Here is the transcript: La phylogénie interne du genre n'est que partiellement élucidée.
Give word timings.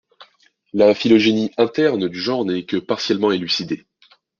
La 0.73 0.95
phylogénie 0.95 1.51
interne 1.57 2.07
du 2.07 2.19
genre 2.19 2.43
n'est 2.43 2.65
que 2.65 2.77
partiellement 2.77 3.29
élucidée. 3.31 3.85